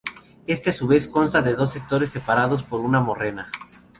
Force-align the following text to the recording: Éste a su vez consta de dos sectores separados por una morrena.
Éste 0.47 0.71
a 0.71 0.73
su 0.73 0.87
vez 0.87 1.07
consta 1.07 1.43
de 1.43 1.53
dos 1.53 1.73
sectores 1.73 2.09
separados 2.09 2.63
por 2.63 2.79
una 2.81 2.99
morrena. 3.01 3.51